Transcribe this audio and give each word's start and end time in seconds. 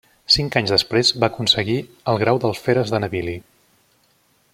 Cinc 0.35 0.55
anys 0.59 0.71
després 0.75 1.11
va 1.23 1.27
aconseguir 1.33 1.75
el 2.13 2.19
grau 2.23 2.41
d'alferes 2.45 2.95
de 2.95 3.01
navili. 3.05 3.37